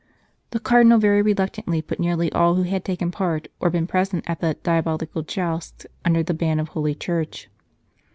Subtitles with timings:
[0.49, 4.39] The Cardinal very reluctantly put nearly all who had taken part, or been present at
[4.39, 7.51] the" diabolical jousts," under the ban of Holy Church.